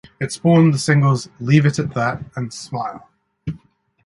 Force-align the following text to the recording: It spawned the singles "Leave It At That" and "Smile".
It 0.19 0.31
spawned 0.31 0.73
the 0.73 0.79
singles 0.79 1.29
"Leave 1.39 1.63
It 1.63 1.77
At 1.77 1.93
That" 1.93 2.23
and 2.35 2.51
"Smile". 2.51 3.07